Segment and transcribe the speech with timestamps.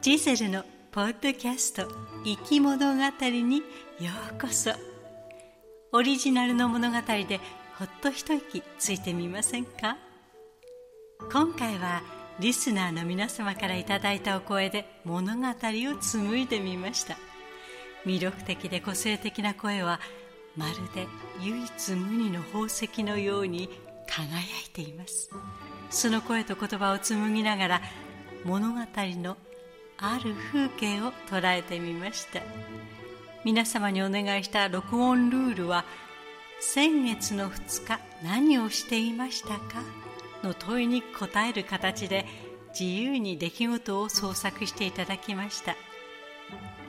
[0.00, 1.88] ジゼルのポッドキャスト
[2.24, 4.72] 「生き物語」にようこそ。
[5.92, 7.40] オリジナルの物語で
[7.78, 9.96] ほっと一息ついてみませんか？
[11.32, 12.02] 今回は
[12.40, 15.52] リスナーの皆様からいただいたお声で物語を
[16.00, 17.16] 紡いでみました。
[18.04, 20.00] 魅力的で個性的な声は
[20.56, 21.06] まるで
[21.40, 23.68] 唯一無二の宝石のように
[24.08, 25.30] 輝いています。
[25.90, 27.82] その声と言葉を紡ぎながら
[28.44, 29.36] 物語の
[29.98, 32.40] ある風景を捉えてみました。
[33.44, 35.84] 皆様にお願いした録音ルールは
[36.60, 39.82] 先月の2日何をしていましたか？
[40.42, 42.26] の問いに答える形で
[42.78, 45.76] 自由に出来事を創作していただきました。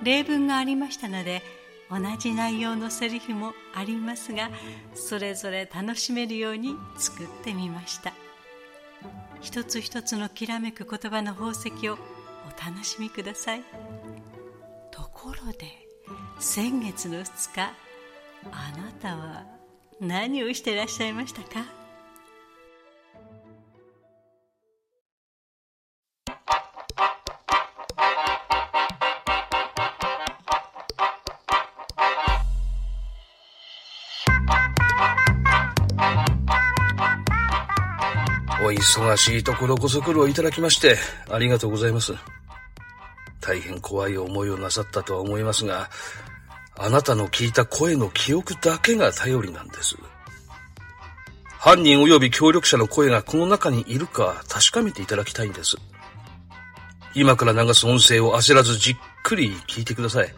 [0.01, 1.41] 例文がありましたので
[1.89, 4.49] 同じ内容のセリフもありますが
[4.95, 8.13] それぞれ楽しめるように作ってみました。
[9.43, 11.97] 一つ一つのきらめく言葉の宝石をお
[12.65, 13.61] 楽しみください。
[14.89, 15.67] ところで
[16.39, 17.61] 先月の2日
[18.51, 19.45] あなたは
[19.99, 21.82] 何をしてらっしゃいましたか？
[38.83, 40.97] 忙しいところご足労いただきまして
[41.31, 42.13] ありがとうございます。
[43.39, 45.89] 大変怖い思いをなさったとは思いますが、
[46.77, 49.95] あなたの聞いた声の記憶だけが頼りなんです。
[51.59, 55.77] 犯人及び協力者の声がこの中にいるか確かめていただきたいんです。
[57.15, 60.33] 今から流す音声を焦らずじっくり聞いてください。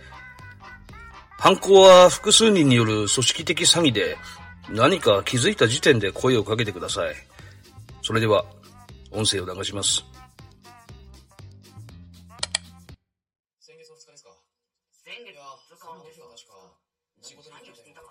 [1.30, 4.18] 犯行は複数人による組織的詐欺で
[4.70, 7.16] 何か気づいた時点で声をかけてください。
[8.06, 8.46] それでは、
[9.12, 10.06] 音声を流します。
[13.60, 14.30] 先月の2日ですか？
[15.04, 15.46] 先月の
[16.06, 16.54] 2日は確か、
[17.24, 18.10] 仕事に行っていたか？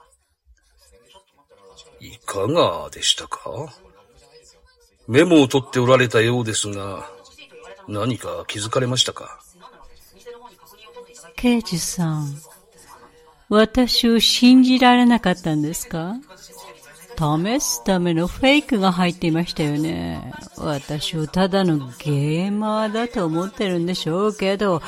[2.00, 3.72] いかがでしたか？
[5.06, 7.08] メモを取っておられたようですが、
[7.86, 9.38] 何か気づかれましたか？
[11.36, 12.36] 刑事さん、
[13.48, 16.16] 私を信じられなかったんですか？
[17.16, 20.32] 試すためのフェイクが入っていましたよね。
[20.56, 24.82] 私をただのゲーマーだと思ってるんでしょうけど、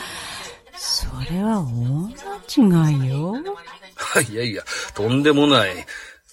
[0.77, 3.35] それは大間違いよ。
[4.31, 4.63] いやいや、
[4.95, 5.87] とんでもない。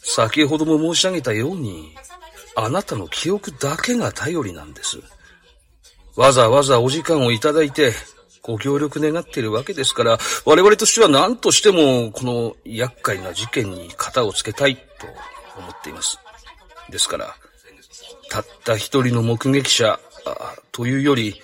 [0.04, 1.96] 先ほども申し上げたように、
[2.56, 5.00] あなたの記憶だけが頼りなんです。
[6.16, 7.94] わざわざお時間をいただいて、
[8.42, 14.81] ご協力願っているわけですから、我々としては何としても、この厄介な事件に型をつけたいと
[15.58, 16.19] 思っています。
[16.90, 17.36] ですから、
[18.30, 20.00] たった一人の目撃者
[20.72, 21.41] というより、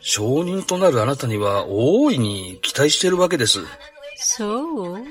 [0.00, 3.60] 証人となるあなたには大いに期待しているわけです。
[4.16, 5.04] そう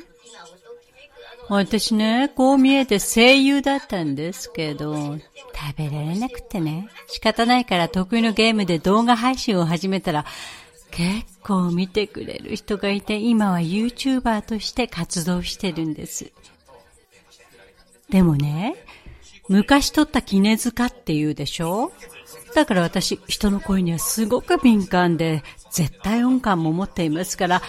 [1.49, 5.17] 私ね、こう見えて声優だったんですけど、
[5.73, 10.25] 食べられなくてね、仕方ないから得意のゲームで動画配信を始めたら、
[10.91, 16.31] 結構見てくれる人がいて、今は YouTuber として活動してるんです。
[18.09, 18.75] でもね、
[19.47, 21.91] 昔撮った絹塚って言うでしょ？
[22.55, 27.61] だから私、人の声にはすごく敏感で、絶対音感も持っていますから、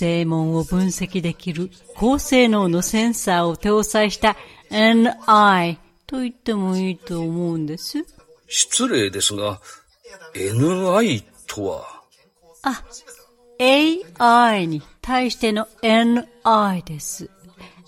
[0.00, 4.36] 声紋を分析できる高性能のセンサーを搭載した
[4.70, 8.04] NI と言ってもいいと思うんです。
[8.48, 9.60] 失礼ですが、
[10.34, 12.02] NI とは？
[12.62, 12.84] あ、
[13.60, 17.30] AI に対しての NI です。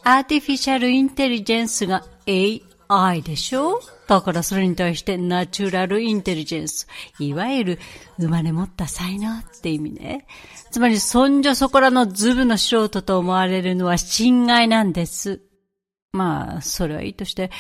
[0.03, 3.81] アーティフィシャルインテリジェンスが AI でしょ？
[4.09, 6.88] だからそれに対してナチュラルインテリジェンス。
[7.19, 7.78] いわゆる
[8.19, 10.27] 生まれ持った才能って意味ね。
[10.71, 15.43] つまりそんじょそこらのズブの素人と思われるのは侵害なんです。
[16.12, 17.50] まあ、それはいいとして、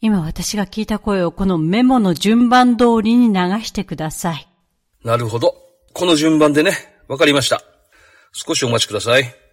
[0.00, 4.48] 今私が聞いた声をこのメモの順番通りに流してください。
[5.04, 5.54] なるほど。
[5.92, 6.72] この順番でね。
[7.08, 7.62] わかりました。
[8.32, 9.47] 少しお待ちください。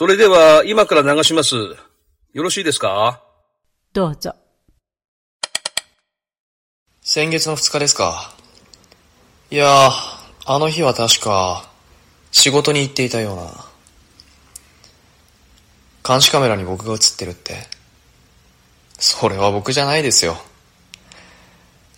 [0.00, 1.56] それでは、今から流します。
[1.56, 1.76] よ
[2.32, 3.22] ろしいですか？
[3.92, 4.34] どうぞ。
[7.02, 8.34] 先月の2日ですか？
[9.50, 9.90] いやー、
[10.46, 11.68] あの日は確か、
[12.32, 13.50] 仕事に行っていたような。
[16.02, 17.56] 監視カメラに僕が映ってるって。
[18.98, 20.38] それは僕じゃないですよ。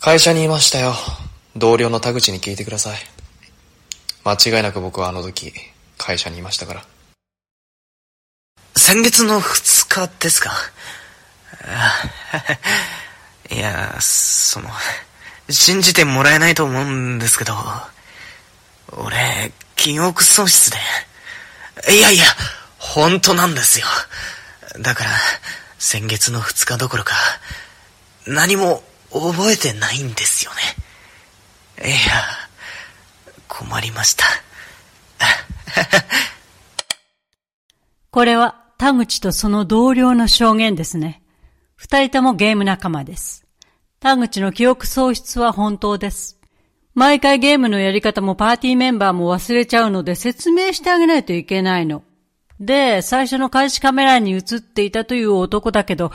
[0.00, 0.94] 会社にいましたよ。
[1.54, 2.98] 同僚の田口に聞いてください。
[4.24, 5.52] 間違いなく僕はあの時、
[5.98, 6.84] 会社にいましたから。
[8.76, 10.52] 先月の2日ですか？
[13.50, 14.70] いや、その、
[15.50, 17.54] 信じてもらえないと思うんですけど、
[18.92, 20.78] 俺、記憶喪失で。
[21.92, 22.24] いやいや、
[22.78, 23.86] 本当なんですよ。
[24.78, 25.10] だから、
[25.78, 27.14] 先月の2日どころか、
[28.26, 28.82] 何も
[29.12, 31.88] 覚えてないんですよね。
[31.88, 32.24] いや、
[33.48, 34.24] 困りました。
[38.10, 41.22] これは田口とその同僚の証言ですね。
[41.76, 43.46] 二人ともゲーム仲間です。
[44.00, 46.40] 田口の記憶喪失は本当です。
[46.92, 52.02] 毎回ゲームのやり方もパーティーメンバーも忘れちゃうので説明してあげないといけないの。
[52.58, 56.10] で、最初の監視カメラに映っていたという男だけど、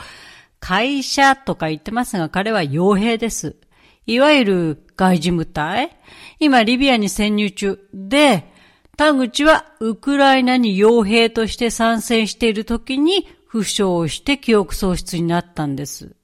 [0.60, 3.56] 会社とか言ってますが彼は傭兵です。
[4.04, 5.96] いわゆる外事務隊
[6.38, 7.88] 今リビアに潜入中。
[7.94, 8.52] で、
[8.98, 16.16] 田口はウクライナに傭兵として参戦している時に負傷して記憶喪失になったんです。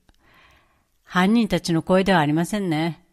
[1.05, 3.07] 犯人たちの声ではありませんね。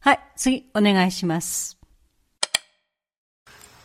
[0.00, 1.78] はい、次、お願いします。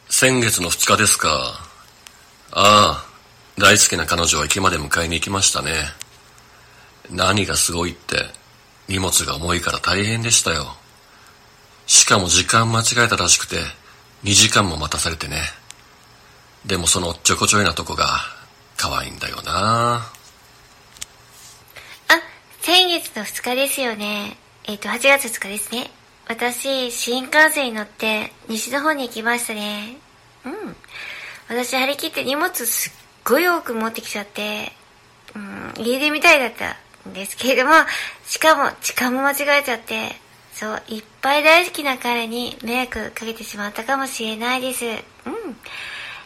[0.09, 1.29] 先月の2日ですか。
[2.51, 3.05] ああ、
[3.59, 5.73] 大好きな彼女は駅まで迎えに行きましたね。
[7.11, 8.15] 何がすごいって、
[8.87, 10.75] 荷物が重いから大変でしたよ。
[11.85, 13.57] しかも時間間違えたらしくて、
[14.23, 15.41] 2時間も待たされてね。
[16.65, 18.05] でもそのちょこちょいなとこが
[18.75, 19.95] 可愛いんだよな
[22.07, 22.19] あ
[22.61, 24.37] 先月の2日ですよね。
[24.65, 25.89] えっ、ー、と、8月2日ですね。
[26.27, 29.97] 私、新幹線に乗って西の方に行きましたね。
[30.45, 30.75] うん。
[31.47, 32.93] 私、張り切って荷物すっ
[33.23, 34.71] ごい多く持ってきちゃって、
[35.35, 36.77] うん、家出みたいだった
[37.09, 37.73] んですけれども、
[38.25, 40.15] しかも時間も間違えちゃって、
[40.59, 44.83] そう、いっぱい大好きな彼に迷惑かけてしまったかもしれないです。
[44.83, 44.93] うん。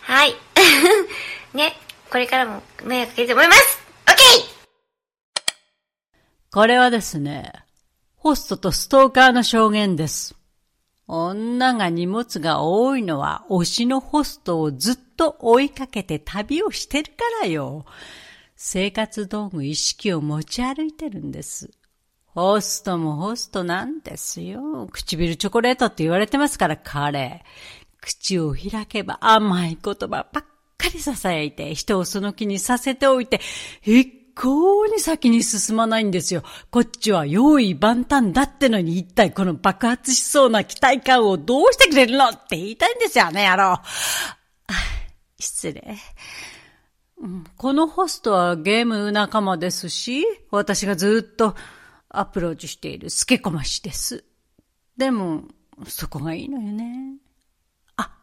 [0.01, 0.33] はい。
[1.53, 1.77] ね、
[2.09, 4.13] これからも迷惑かけると思います !OK!
[6.51, 7.53] これはですね、
[8.15, 10.35] ホストとストーカーの証言です。
[11.05, 17.85] 女が荷物が多いのは推しのホストをずっと追いかけて旅をしてるからよ。
[18.55, 21.69] 生活道具意識を持ち歩いてるんです。
[22.33, 24.87] ホストもホストなんですよ。
[24.91, 27.43] 唇チョコレートって言われてますから彼。
[28.01, 30.43] 口を開けば甘い言葉ばっか
[30.85, 33.39] り囁いて人をその気にさせておいて、
[33.83, 36.43] 一向に先に進まないんですよ。
[36.71, 43.79] こっちは用意万端だってのに一体この爆発しそうな期待感をどうしてくれるのって言いたいんですよね、野郎。
[45.39, 45.97] 失礼。
[47.57, 51.55] このホストはゲーム仲間ですし、私がずっと
[52.13, 54.23] アプローチしているスケコマシです。
[54.95, 55.43] でも、
[55.87, 57.17] そこがいいのよね。
[57.97, 58.15] あ、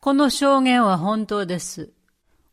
[0.00, 1.92] この証言は本当です。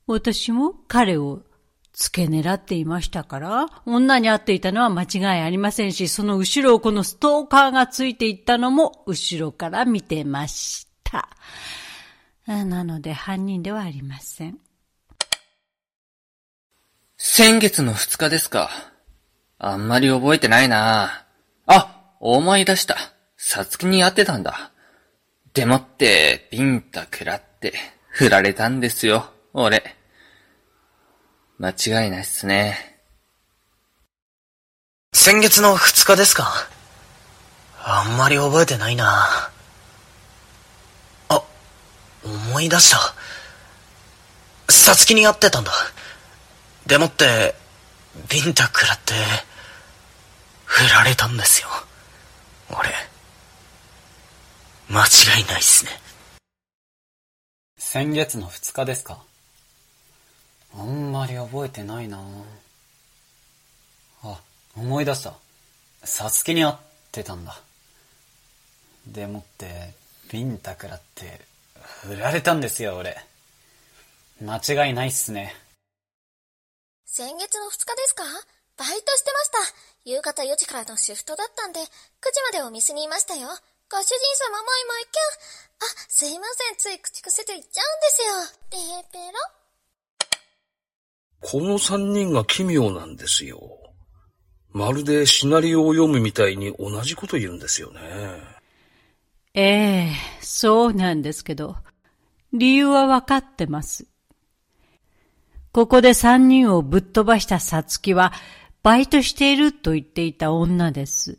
[0.07, 1.43] 私も彼を
[1.91, 11.27] 付け狙っていましたから、女に会っていたのは間違いありませんし、その後ろをこのストーカーがついていったのも後ろから見てました。
[12.47, 14.59] なので犯人ではありません。
[17.17, 18.69] 先月の2日ですか。
[19.59, 21.25] あんまり覚えてないな
[21.65, 22.95] あ、思い出した。
[23.37, 24.71] さつきに会ってたんだ。
[25.53, 27.73] でもって、ビンタ食らって、
[28.09, 29.95] 振られたんですよ、俺。
[31.57, 32.99] 間違いないっすね。
[35.13, 36.53] 先月の2日ですか？
[37.83, 39.27] あんまり覚えてないな。
[41.29, 41.43] あ、
[42.23, 42.99] 思い出した。
[44.71, 45.71] さつきに会ってたんだ。
[46.85, 47.55] でもって、
[48.29, 49.13] ビンタ食らって、
[50.67, 51.67] 振られたんですよ。
[52.69, 52.89] 俺。
[54.89, 55.91] 間違いないっすね。
[57.77, 59.23] 先月の2日ですか？
[60.77, 62.21] あんまり覚えてないな
[64.23, 64.39] あ、
[64.75, 65.33] 思い出した。
[66.03, 66.75] サスケに会っ
[67.11, 67.59] てたんだ。
[69.07, 69.93] でもって、
[70.29, 71.41] ビンタ食らって、
[72.03, 73.17] 振られたんですよ、俺。
[74.41, 75.55] 間違いないっすね。
[77.05, 78.23] 先月の2日ですか？
[78.77, 79.75] バイトしてました。
[80.05, 81.89] 夕方4時からのシフトだったんで、9時
[82.53, 83.49] までお店にいましたよ。
[83.89, 85.21] ご主人様もいもいきゃ。
[85.79, 88.67] あ、すいません、つい口癖で言っちゃうんですよ。
[88.69, 89.57] ペーペロ
[91.39, 93.61] この三人が奇妙なんですよ。
[94.71, 97.99] まるでシナリオを読むみたいに同じこと言うんですよね。
[99.53, 101.77] ええそうなんですけど、
[102.53, 104.05] 理由はわかってます。
[105.71, 108.33] ここで三人をぶっ飛ばしたさつきは、
[108.87, 111.37] バイトしていると言っていた女です。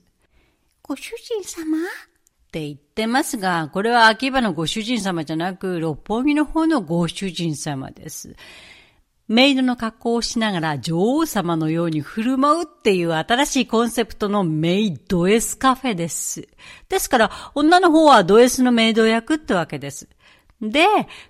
[0.82, 1.78] ご主人様？
[1.78, 8.36] って言ってますが、これは秋葉のご主人様じゃなく、六本木の方のご主人様です。
[9.28, 16.46] メイドの格好をしながら女王様のように振る舞うっていう新しいコンセプトのメイド S カフェです。
[16.90, 20.06] ですから、女の方はド S のメイド役ってわけです。
[20.60, 20.86] で、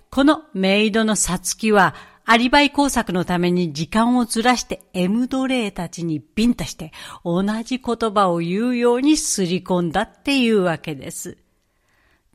[0.09, 1.95] このメイドのサツキは、
[2.31, 6.91] アリバイ工作のために時間をずらしてエムドレーたちにビンタして
[7.25, 11.39] 同じ言葉を言うようにすり込んだっていうわけです。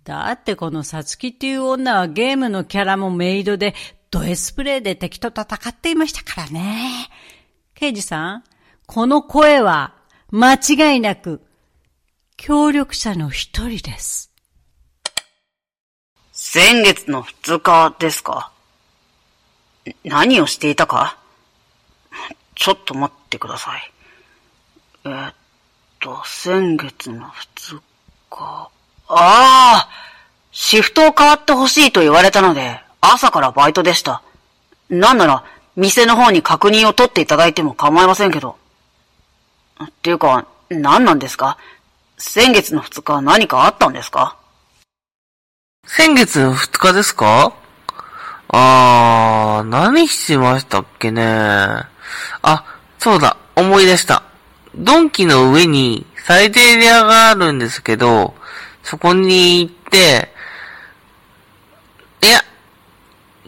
[0.03, 3.73] だってこのサツキっていう女はゲームのキャラもメイドで
[4.11, 7.09] ド S プレイで敵と戦っていましたからね。
[7.77, 8.45] 刑事さん、
[8.87, 9.95] この声は
[10.33, 11.41] 間違いなく
[12.37, 14.33] 協力者の一人です。
[16.33, 18.51] 先月の二日ですか？
[20.05, 21.19] 何をしていたか？
[22.55, 23.93] ちょっと待ってください。
[25.05, 25.35] え、っ
[26.01, 27.81] と、先月の二
[28.31, 28.71] 日。
[29.09, 29.89] ああ
[30.53, 34.23] シフトを変わってほしいと言われたので、朝からバイトでした。
[34.89, 35.45] なんなら、
[35.77, 38.57] 店の方に確認を取っていただいても構いませんけど。
[39.83, 41.59] っていうか、何なんですか？
[42.17, 44.37] 先月の二日何かあったんですか？
[45.87, 47.53] 先月の二日ですか？
[48.57, 52.65] あー、何しましたっけねあ、
[53.01, 54.23] そうだ、思い出した。
[54.77, 58.33] ドンキの上にサイデリアがあるんですけど、
[58.85, 60.29] そこに行って、
[62.23, 62.39] いや、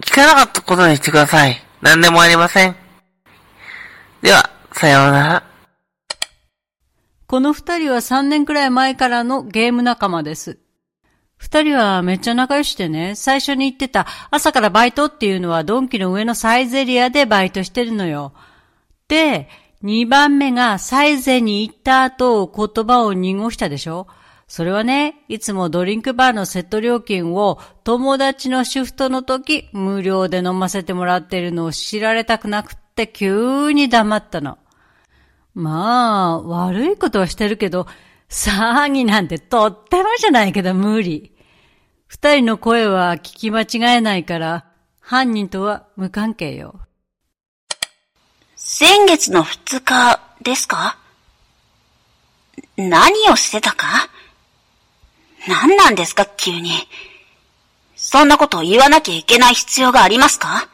[0.01, 1.63] 聞かなかったことにしてください。
[1.83, 2.75] 何でもありません。
[4.23, 5.43] では、さようなら。
[7.29, 10.59] この二人は三年くらい前からのゲーム仲間です。
[11.39, 18.33] 二人はめっちゃ仲良しでね、最初に言ってた朝からバイトっていうのはドンキの上のサイゼリアでバイトしてるのよ。
[19.09, 19.49] で、
[19.83, 24.07] 二番目がサイゼに行った後言葉を濁したでしょ
[24.49, 34.59] それはね、いつもドリンクバーのセット料金を友達のシフトの時無料で飲ませてもらってるのを知られたくなくって急に黙ったの。
[35.55, 37.87] まあ、悪いことはしてるけど、
[38.29, 41.33] 騒ぎなんてとってもじゃないけど無理。
[42.07, 44.67] 二人の声は聞き間違えないから、
[45.01, 46.81] 犯人とは無関係よ。
[48.57, 50.99] 先月の二日ですか？
[52.77, 54.09] 何をしてたか？
[55.49, 56.73] 何なんですか、急に。
[57.95, 60.69] そんなことを言わなきゃいけない必要がありますか？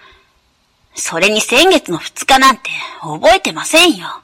[0.95, 4.22] それに先月の二日なんて覚えてませんよ。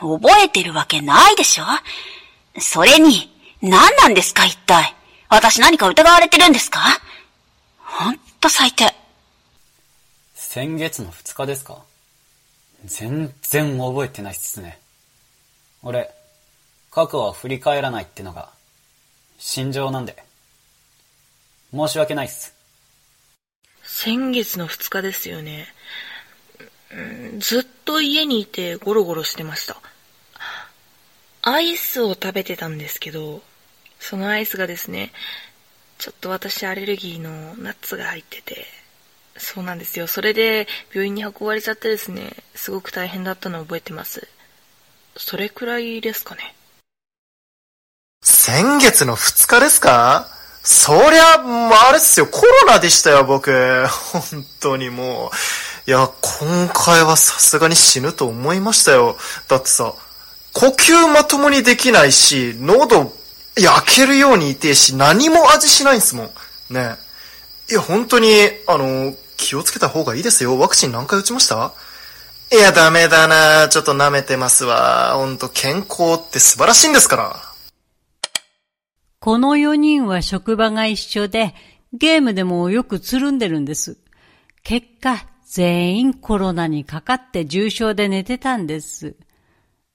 [0.00, 1.64] 覚えてるわけないでしょ？
[2.60, 3.30] それに、
[3.62, 4.94] 何なんですか一体？
[5.28, 6.80] 私何か疑われてるんですか？
[7.78, 8.94] ほんと最低。
[10.34, 11.78] 先月の二日ですか？
[12.84, 14.78] 全然覚えてないっすね。
[15.82, 16.10] 俺、
[16.90, 18.50] 過去は振り返らないってのが
[19.38, 20.22] 心情なんで。
[21.72, 22.54] 申し訳ないっす。
[23.82, 25.66] 先月の2日ですよね。
[27.38, 29.76] ずっと家にいてゴロゴロしてました。
[31.42, 33.42] アイスを食べてたんですけど、
[34.00, 35.12] そのアイスがですね、
[35.98, 38.66] ちょっと私アレルギーのナッツが入ってて、
[39.36, 40.06] そうなんですよ。
[40.06, 44.28] それで病院に運ばれちゃってですね、すごく大変だったのを覚えてます。
[45.16, 46.54] それくらいですかね。
[48.22, 50.28] 先月の2日ですか？
[50.62, 53.86] そりゃ、あれっすよ、コロナでしたよ、僕。
[53.86, 54.22] 本
[54.60, 55.30] 当にもう。
[55.86, 56.08] いや、
[56.40, 59.16] 今回はさすがに死ぬと思いましたよ。
[59.48, 59.94] だってさ、
[60.54, 63.12] 呼吸まともにできないし、喉
[63.56, 66.26] 焼けるように痛いし、何も味しないんですもん。
[66.70, 66.96] ね
[67.70, 68.28] いや、本当に、
[68.66, 70.58] あの、気をつけた方がいいですよ。
[70.58, 71.74] ワクチン何回打ちました？
[72.50, 75.14] いや、ダメだなちょっと舐めてますわ。
[75.16, 77.36] ほんと、健康って素晴らしいんですから。
[79.20, 81.54] この4人は職場が一緒で、
[81.92, 83.98] ゲームでもよくつるんでるんです。
[84.62, 89.14] 結果、全員コロナにかかって重症で寝てたんです。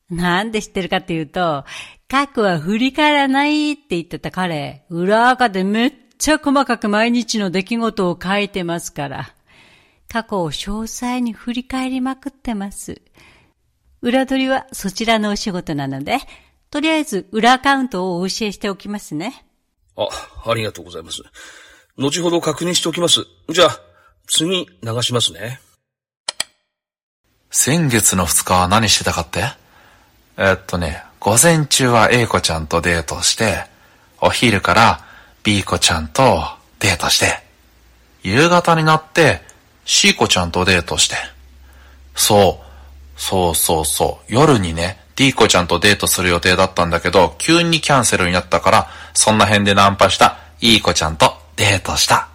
[0.10, 1.66] なんで知ってるかっていうと、
[2.08, 9.36] 過去は振り返らないって言ってた彼、裏垢でめっちゃ細かく毎日の出来事を書いてますから。
[10.08, 13.02] 過去を詳細に振り返りまくってます。
[14.02, 16.20] 裏取りはそちらのお仕事なので、
[16.72, 19.46] とりあえず、裏アカウントをお教えしておきますね。
[19.98, 20.08] あ、
[20.46, 21.22] ありがとうございます。
[21.98, 23.26] 後ほど確認しておきます。
[23.50, 23.89] じゃあ、
[24.32, 25.60] 次、流しますね。
[27.50, 29.44] 先月の2日は何してたかって？
[30.38, 33.66] えっとね、午前中は A 子ちゃんとデートして、
[34.22, 35.04] お昼から
[35.44, 36.44] B 子ちゃんと
[36.78, 37.40] デートして、
[38.22, 39.42] 夕方になって
[39.86, 41.16] C 子ちゃんとデートして、
[42.14, 52.30] そう、そうそうそう、夜にね、D 子ちゃんとデートする予定だったんだけど、急にキャンセルになったから、そんな辺でナンパした E 子ちゃんとデートした。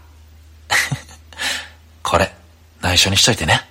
[2.04, 2.30] これ、
[2.82, 3.66] 内緒にしといてね。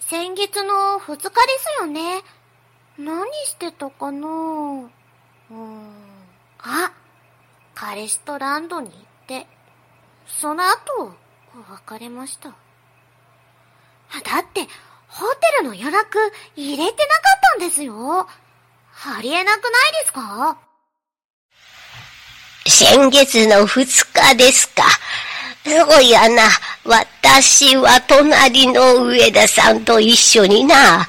[0.00, 1.32] 先月の2日です
[1.80, 2.22] よね。
[2.98, 5.90] 何してたかなうーん。
[6.58, 6.92] あ、
[7.74, 9.46] 彼氏とランドに行って、
[10.26, 11.14] その後、
[11.88, 12.50] 別れました。
[12.50, 12.54] だ
[14.40, 14.68] って、
[15.08, 16.18] ホテルの予約
[16.54, 16.96] 入れてなかっ
[17.58, 18.28] たんですよ。
[19.04, 19.72] ありえなくない
[20.02, 20.58] ですか？
[22.66, 24.84] 先月の2日ですか。
[25.64, 26.42] すごいやな。
[26.84, 31.06] 私は隣の上田さんと一緒にな、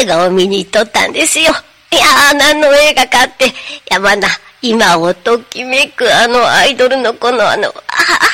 [0.00, 1.52] 映画を見に行っとったんですよ。
[1.92, 3.52] いやー、何の映画かって。
[3.90, 4.26] やまな、
[4.60, 7.72] 今をときめくあのアイドルの子のあの、あ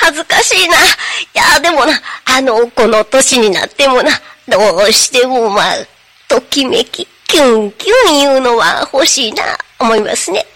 [0.05, 0.77] 恥ずかしいな。
[0.77, 0.79] い
[1.35, 1.93] やでもな、
[2.25, 4.11] あの子の年になってもな、
[4.49, 4.59] ど
[4.89, 5.75] うしてもまあ、
[6.29, 9.45] ときめき、キュンキュン言うのは欲しいな、
[9.79, 10.47] 思いますね。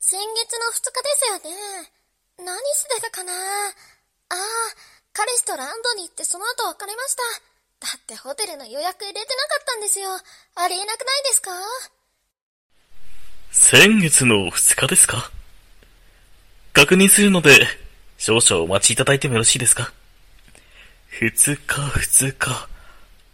[0.00, 1.96] 先月の2日ですよね。
[2.38, 3.32] 何してたかな
[4.28, 4.38] ああ、
[5.12, 7.22] 彼氏とランドに行ってその後別れました。
[7.78, 9.28] だってホテルの予約入れてなか
[9.60, 10.08] ったんですよ。
[10.56, 11.50] ありえなくないですか？
[13.52, 15.30] 先月の2日ですか？
[16.72, 17.66] 確認するので、
[18.18, 19.92] 少々お待ちいただいてもよろしいですか
[21.20, 21.80] ？2日、
[22.26, 22.50] 2日。
[22.50, 22.66] あ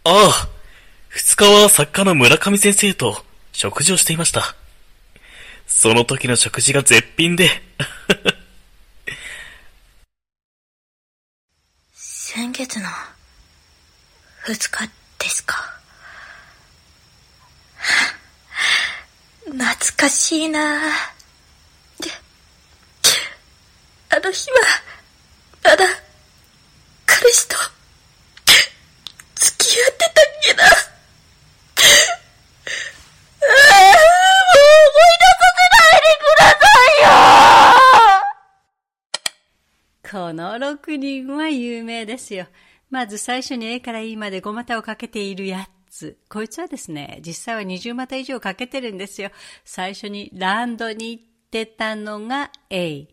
[0.05, 0.49] あ、
[1.15, 4.55] 2日は作家の村上先生と食事をしていました。
[5.65, 7.49] その時の食事が絶品で
[11.93, 12.85] 先月の
[14.45, 15.55] 2日ですか。
[19.45, 19.65] 懐
[19.97, 20.77] かしいな、
[24.09, 24.57] あの日は、
[25.63, 25.85] まだ、
[27.07, 27.55] 彼氏と、
[29.35, 30.11] 付き合ってたっ
[30.43, 30.63] けな。
[40.11, 41.32] この6人
[42.33, 42.47] ですよ。
[42.89, 46.17] まず最初に A から E まで5股をかけているやつ。
[46.29, 49.29] こいつはですね、実際は20股以上かけてるんですよ。
[49.63, 53.07] 最初にランドに行ってたのが A。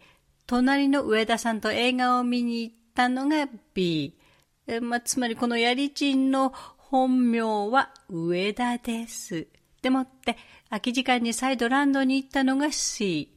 [0.46, 4.18] 隣の上田さんと映画を見に行ったのが B。
[4.66, 9.46] えまあ、つまりこのやりちんの本名は上田です。
[9.82, 10.36] でもって、
[10.68, 13.36] 空き時間に再度ランドに行ったのが C。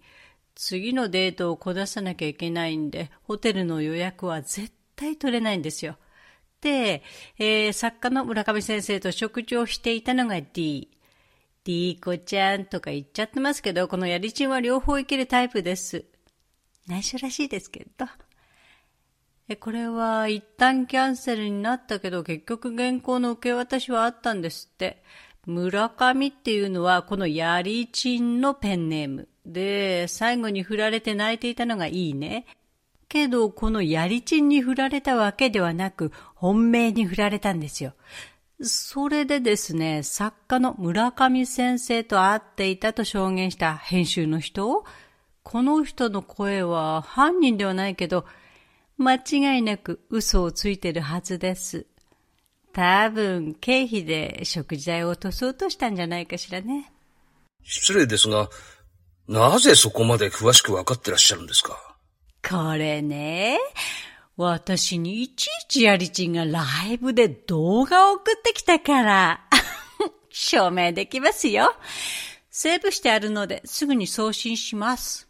[0.56, 5.98] 次のデートをこださなきゃいけないんで、ホテルの予約は絶対取れないんですよ。、
[6.62, 7.04] で
[7.38, 10.90] えー、作家の村上先生と食事をしていたのが D。
[11.64, 16.06] D 子ちゃんとか言っちゃってますけど、このやりちんは両方いけるタイプです。
[16.88, 18.06] 内緒らしいですけど。
[19.48, 25.04] え、これは一旦キャンセルになったけど、結局原稿の受け渡しはあったんですって。
[25.46, 29.28] 村上っていうのはこのやりちんのペンネーム。
[29.46, 32.46] で、最後に振られて泣いていたのがいいね。
[33.14, 37.94] けど、このやりちんに振られたわけではなく、本命に振られたんですよ。
[38.60, 44.84] それでですね、作家の村上先生と会っていたと証言した編集の人を
[45.44, 48.26] この人の声は犯人ではないけど、
[48.98, 51.86] 間違いなく嘘をついてるはずです。
[52.72, 56.92] 多分、経費で食事代を落とそうとしたんじゃないかしらね。
[57.64, 58.50] 失礼ですが、
[59.28, 61.93] なぜそこまで詳しくわかってらっしゃるんですか？
[62.48, 63.58] これね、
[64.36, 69.42] 私にいちいちやりちんがライブで動画を送ってきたから、
[70.30, 71.74] 証明できますよ。
[72.50, 75.28] セーブしてあるのですぐに送信します。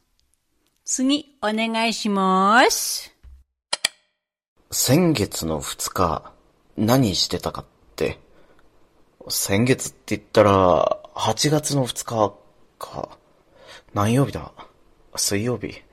[0.85, 3.13] 次、お願いします。
[4.71, 6.33] 先月の2日、
[6.77, 8.19] 何してたかって。
[9.29, 12.33] 先月って言ったら、8月の2日
[12.79, 13.17] か。
[13.93, 14.51] 何曜日だ？
[15.15, 15.83] 水曜日。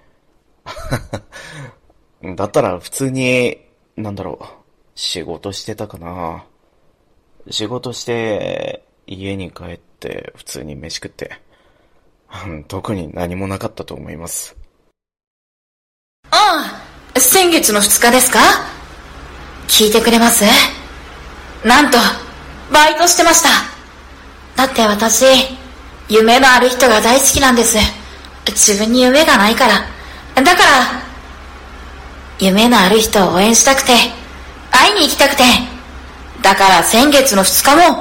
[2.36, 3.58] だったら普通に、
[3.96, 4.44] なんだろう、
[4.94, 6.44] 仕事してたかな。
[7.50, 11.40] 仕事して、家に帰って普通に飯食って。
[12.68, 14.56] 特に何もなかったと思います。
[16.30, 16.82] あ
[17.14, 18.38] あ、先月の2日ですか？
[19.66, 20.44] 聞いてくれます？
[21.64, 21.98] なんと、
[22.72, 23.48] バイトしてました。
[24.56, 25.24] だって私、
[26.08, 27.78] 夢のある人が大好きなんです。
[28.46, 29.74] 自分に夢がないから。
[30.34, 31.02] だから、
[32.38, 33.92] 夢のある人を応援したくて、
[34.70, 35.42] 会いに行きたくて、
[36.42, 37.96] だから先月の2日も、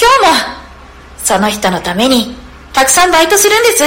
[0.00, 0.58] 今日も、
[1.18, 2.34] その人のために、
[2.72, 3.84] たくさんバイトするんです。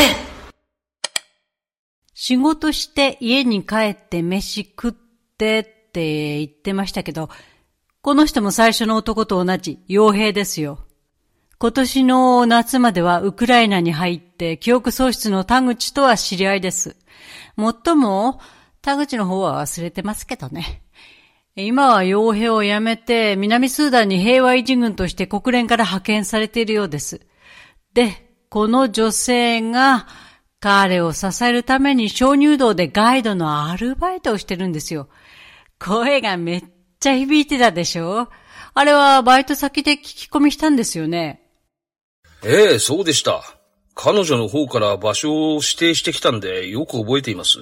[2.13, 7.29] 仕事して家に帰って飯食ってって言ってましたけど、
[8.01, 10.79] この人も最初の男と同じ傭兵ですよ。
[11.61, 16.95] 今年の夏まではウクライナに入って記憶喪失の田口とは知り合いです。
[17.55, 18.39] もっとも、
[18.81, 20.81] 田口の方は忘れてますけどね。
[21.55, 27.21] 今は傭兵を辞めて南スーダンに平和維持軍として国連から派遣されているようです。
[27.93, 30.07] で、この女性が
[30.59, 35.09] 彼を支えるために鍾乳洞でガイドのアルバイトをしてるんですよ。
[35.77, 36.63] 声がめっ
[36.99, 38.29] ちゃ響いてたでしょ？
[38.73, 41.40] あれはバイト先で聞き込みしたんですよね。
[42.43, 43.43] ええ、そうでした。
[43.93, 47.59] 彼女の方から場所を指定してきたんでよく覚えています。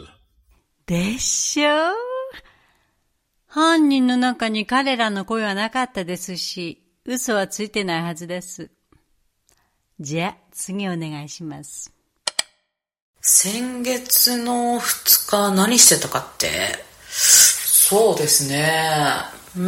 [0.86, 1.72] でしょ
[3.46, 8.70] 犯人の中に彼らの声はなかったですし、嘘はついてないはずです。
[10.00, 11.92] じゃあ、次お願いします。
[13.22, 16.48] 先月の2日何してたかって？
[17.10, 18.72] そうですね。
[19.58, 19.62] うー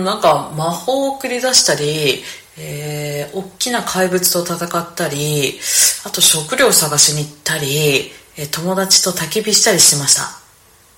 [0.00, 2.22] ん、なんか魔法を繰り出したり、
[2.62, 5.58] えー、大きな怪物と戦ったり、
[6.04, 10.22] あと食料探しに行ったり、え友達と焚き火したりしました。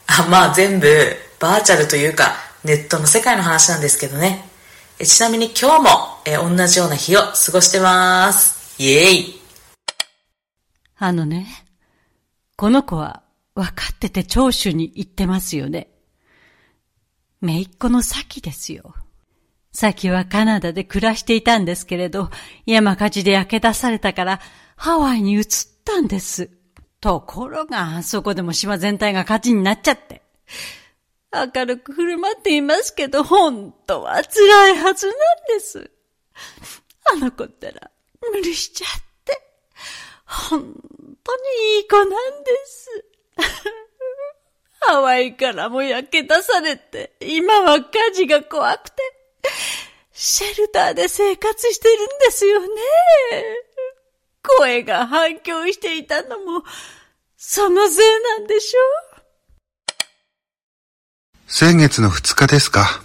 [0.08, 0.88] あ、まあ全部
[1.38, 4.48] バーチャルというかネットの世界の話なんですけどね。
[4.98, 5.88] えちなみに今日も、
[6.24, 8.82] え同じような日を過ごしてます。
[8.82, 9.40] イエーイ
[10.96, 11.46] あのね、
[12.56, 13.22] この子は
[13.54, 15.88] 分かってて聴取に行ってますよね。
[17.40, 18.94] めいっ子のサキですよ。
[19.72, 22.30] サキはカナダで暮らしていたんですけれど、
[22.66, 24.40] 山火事で焼け出されたから
[24.76, 25.44] ハワイに移っ
[25.84, 26.50] たんです。
[27.00, 30.22] ところが、そこでも島全体が火事になっちゃって。
[31.32, 35.16] 明るく振る舞っていますけど、本当は辛いはずなん
[35.48, 35.90] です。
[37.12, 37.90] あの子ったら
[38.32, 38.88] 無理しちゃっ
[39.24, 39.40] て。
[40.26, 42.16] 本当にいい子なんで
[42.66, 43.04] す。
[44.80, 49.02] ハワイからも焼け出されて、今は火事が怖くて、
[50.24, 52.68] シェルターで生活してるんですよね。
[54.56, 56.62] 声が反響していたのも、
[57.36, 58.06] そのせい
[58.38, 58.78] なんでしょ
[59.88, 59.92] う。
[61.48, 63.02] 先月の2日ですか。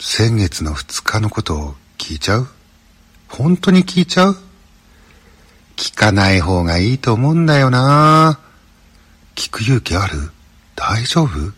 [0.00, 2.48] 先月の2日のことを聞いちゃう？
[3.28, 4.36] 本当に聞いちゃう？
[5.76, 8.40] 聞かない方がいいと思うんだよな。
[9.34, 10.30] 聞く勇気ある？
[10.76, 11.52] 大丈夫？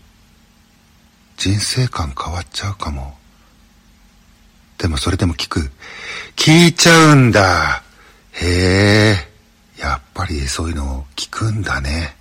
[1.36, 3.16] 人生観変わっちゃうかも。
[4.84, 5.70] でもそれでも聞く。
[6.36, 7.82] 聞いちゃうんだ。
[8.32, 9.16] へえ。
[9.80, 12.14] やっぱりそういうのを聞くんだね。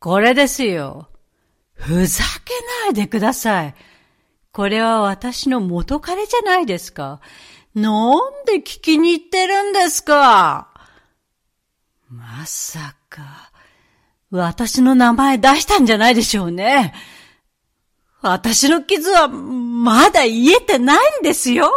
[0.00, 1.06] これですよ。
[1.74, 2.52] ふざけ
[2.86, 3.74] ないでください。
[4.50, 7.20] これは私の元彼じゃないですか。
[7.72, 10.70] なんで聞きに行ってるんですか
[12.08, 13.52] まさか、
[14.32, 16.92] 私の名前出したんじゃないでしょうね。
[18.22, 21.70] 私の傷はまだ癒えてないんですよ。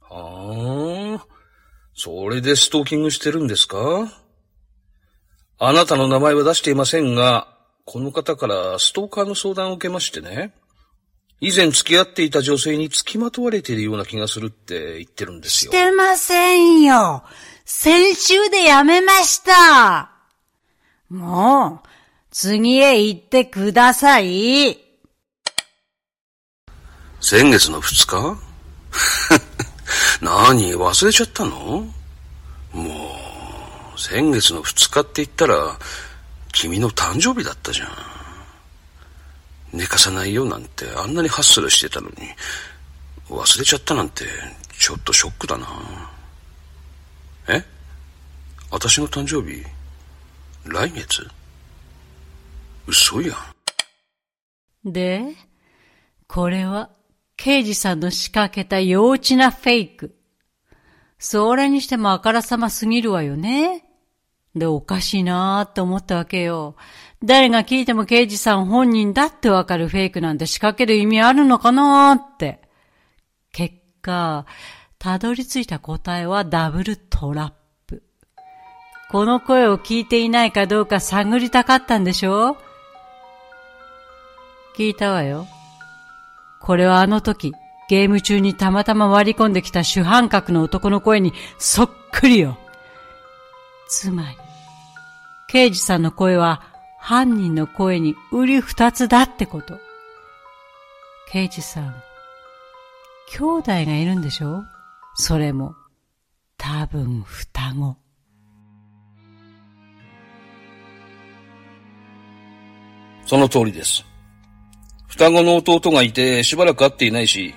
[0.00, 1.26] はあ、
[1.94, 3.78] それでストーキングしてるんですか？
[5.58, 7.48] あなたの名前は出していませんが、
[7.84, 10.54] この方からストーカーの相談を受けましてね。
[11.40, 15.72] 以前付き合っていた女性に付きまとわれているような気がするって言ってるんですよ。
[15.72, 17.24] してませんよ。
[17.64, 20.12] 先週でやめました。
[21.10, 21.88] もう、
[22.30, 24.85] 次へ行ってください。
[27.28, 28.38] 先月の二日？
[30.22, 31.84] 何忘れちゃったの？
[32.72, 33.16] も
[33.96, 35.76] う、先月の二日って言ったら、
[36.52, 37.88] 君の誕生日だったじゃん。
[39.72, 42.14] 寝かさないよなんてあんなにハッスルしてたのに、
[43.28, 44.24] 忘れちゃったなんて
[44.78, 45.66] ちょっとショックだな。
[47.48, 47.64] え？
[48.70, 49.64] 私の誕生日、
[50.64, 51.28] 来月？
[52.86, 53.34] 嘘や
[54.84, 54.92] ん。
[54.92, 55.34] で、
[56.28, 56.88] これは、
[57.36, 60.16] 刑事さんの仕掛けた幼稚なフェイク。
[61.18, 63.84] それにしてもあからさますぎるわよね。
[64.54, 66.76] で、おかしいなーって思ったわけよ。
[67.22, 72.62] 誰が聞いても刑事さん本人だってわかるフェイクなんて仕掛ける意味あるのかなーって。
[73.52, 74.46] 結果、
[74.98, 77.52] たどり着いた答えはダブルトラッ
[77.86, 78.02] プ。
[79.10, 82.56] この声を聞いていないかどうか探りたかったんでしょ？
[84.76, 85.46] 聞いたわよ。
[86.66, 87.54] これはあの時、
[87.88, 92.58] ゲーム中にたまたま割り込んできた主犯格の男の声にそっくりよ。
[93.88, 94.36] つまり、
[95.46, 96.62] 刑事さんの声は
[96.98, 99.78] 犯人の声に売り二つだってこと。
[101.30, 101.94] 刑事さん、
[103.30, 104.64] 兄弟がいるんでしょ？
[105.14, 105.76] それも、
[106.58, 107.96] 多分双子。
[113.24, 114.04] その通りです。
[115.08, 117.54] 双子の弟がいてしばらく会っていないし、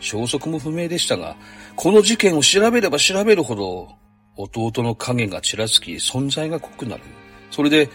[0.00, 1.36] 消息も不明でしたが、
[1.76, 3.88] この事件を調べれば調べるほど、
[4.36, 7.02] 弟の影がちらつき存在が濃くなる。
[7.50, 7.88] それで、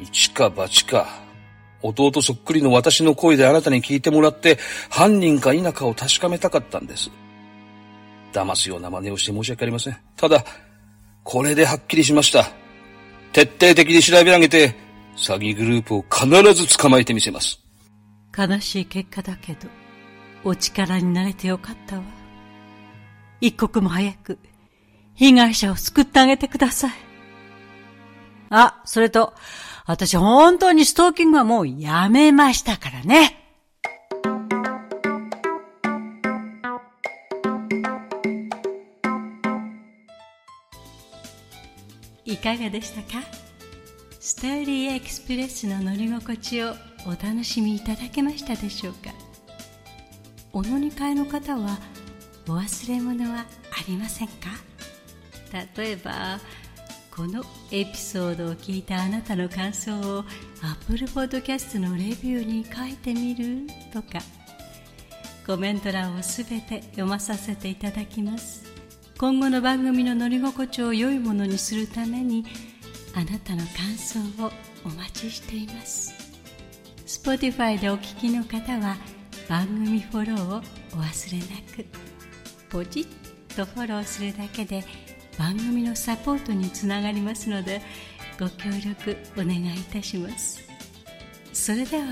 [0.00, 1.06] 一か八か、
[1.82, 4.58] 弟そっくりの私の声であなたに聞いてもらって
[4.90, 7.10] 犯人か否かを確かめたかったんです。
[8.32, 9.96] 騙すような真似をして申し訳ありません。
[10.16, 10.44] ただ、
[11.24, 12.50] これではっきりしました。
[13.32, 14.74] 徹底的に調べ上げて、
[15.16, 17.67] 詐欺グループを必ず捕まえてみせます。
[18.38, 19.68] 悲しい結果だけど、
[20.44, 22.02] お力になれてよかったわ。
[23.40, 24.38] 一刻も早く、
[25.14, 26.92] 被害者を救ってあげてください。
[28.50, 29.34] あ、それと、
[29.86, 33.34] 私本当にストーキングはもうやめましたからね。
[42.24, 43.24] いかがでしたか？
[44.20, 46.74] スターリーエクスプレスの乗り心地を
[47.06, 49.12] お楽しみいただけましたでしょうか？
[50.52, 51.78] お乗り換えの方は
[52.48, 53.44] お忘れ物はあ
[53.88, 54.34] りませんか？
[55.76, 56.38] 例えば
[57.14, 60.24] このエピソードを聞いたあなたの感想を
[60.62, 63.66] Apple Podcast のレビューに書いてみる？
[63.92, 64.20] とか
[65.46, 68.66] コメント欄をすべて読まさせていただきます。
[69.18, 72.44] 今後の番組の乗り心地を良いものにするために
[73.14, 74.52] あなたの感想を
[74.84, 76.17] お待ちしています。
[77.22, 78.96] Spotify でお聞きの方は
[79.48, 80.56] 番組フォローを
[80.94, 81.84] お忘れなく
[82.70, 84.84] ポチッとフォローするだけで
[85.36, 87.82] 番組のサポートにつながりますので
[88.38, 90.62] ご協力お願いいたします
[91.52, 92.04] それでは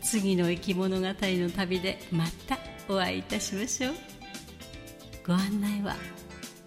[0.00, 2.56] 次の生き物語の旅でまた
[2.88, 3.94] お会いいたしましょう
[5.26, 5.96] ご案内は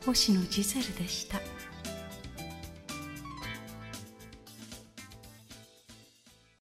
[0.05, 1.58] 星野ジゼルでした。